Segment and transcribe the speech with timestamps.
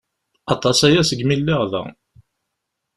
[0.53, 1.83] Aṭas-aya segmi lliɣ da.